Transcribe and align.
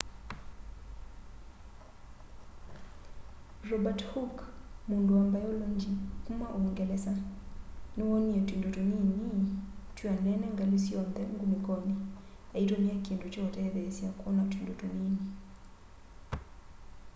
robert 3.69 4.01
hooke 4.11 4.43
mundu 4.87 5.11
wa 5.17 5.23
mbailongyi 5.29 5.91
kuma 6.25 6.45
uungelesa 6.55 7.13
niwoonie 7.95 8.39
tuindo 8.47 8.69
tunini 8.75 9.15
twianene 9.95 10.45
ngali 10.53 10.77
syonthe 10.85 11.21
ngunikoni 11.33 11.93
aitumia 12.55 12.95
kindu 13.05 13.25
kya 13.33 13.41
utethesya 13.47 14.09
kwona 14.19 14.41
tuindo 14.51 14.73
tunini 14.79 15.21